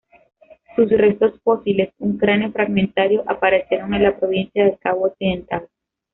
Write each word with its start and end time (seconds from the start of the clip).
Sus 0.75 0.89
restos 0.89 1.39
fósiles, 1.43 1.93
un 1.99 2.17
cráneo 2.17 2.51
fragmentario, 2.51 3.23
aparecieron 3.27 3.93
en 3.93 4.01
la 4.01 4.17
provincia 4.19 4.65
del 4.65 4.79
Cabo 4.79 5.05
Occidental. 5.05 5.67